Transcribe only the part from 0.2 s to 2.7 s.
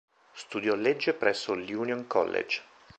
Studiò legge presso l"'Union College".